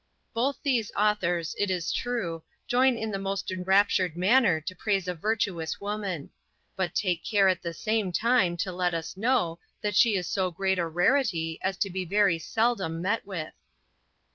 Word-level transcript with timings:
Both 0.33 0.57
these 0.63 0.91
authors, 0.97 1.53
it 1.59 1.69
is 1.69 1.91
true, 1.93 2.41
join 2.65 2.97
in 2.97 3.11
the 3.11 3.19
most 3.19 3.51
enraptured 3.51 4.17
manner 4.17 4.59
to 4.59 4.75
praise 4.75 5.07
a 5.07 5.13
virtuous 5.13 5.79
woman; 5.79 6.31
but 6.75 6.95
take 6.95 7.23
care 7.23 7.47
at 7.47 7.61
the 7.61 7.71
same 7.71 8.11
time 8.11 8.57
to 8.65 8.71
let 8.71 8.95
us 8.95 9.15
know, 9.15 9.59
that 9.83 9.95
she 9.95 10.15
is 10.15 10.25
so 10.27 10.49
great 10.49 10.79
a 10.79 10.87
rarity 10.87 11.59
as 11.61 11.77
to 11.77 11.91
be 11.91 12.03
very 12.03 12.39
seldom 12.39 12.99
met 13.03 13.27
with. 13.27 13.53